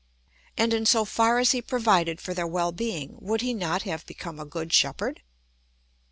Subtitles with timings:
[0.57, 4.03] And in so far as he provided for their well being, would he not have
[4.07, 5.21] become a good shepherd?